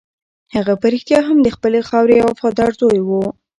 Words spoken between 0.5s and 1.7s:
هغه په رښتیا هم د